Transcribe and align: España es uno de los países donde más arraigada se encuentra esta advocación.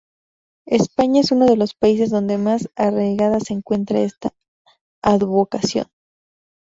España 0.65 1.21
es 1.21 1.31
uno 1.31 1.45
de 1.45 1.55
los 1.57 1.75
países 1.75 2.09
donde 2.09 2.39
más 2.39 2.71
arraigada 2.75 3.39
se 3.39 3.53
encuentra 3.53 3.99
esta 4.01 4.33
advocación. 5.03 5.89